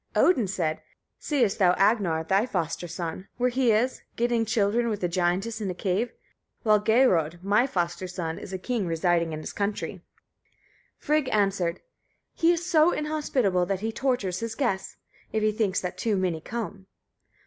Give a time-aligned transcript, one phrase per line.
[0.15, 0.81] Odin said,
[1.19, 5.69] "Seest thou Agnar, thy foster son, where he is, getting children with a giantess in
[5.69, 6.11] a cave?
[6.63, 10.01] while Geirröd, my foster son, is a king residing in his country."
[10.97, 11.81] Frigg answered,
[12.33, 14.97] "He is so inhospitable that he tortures his guests,
[15.31, 16.87] if he thinks that too many come."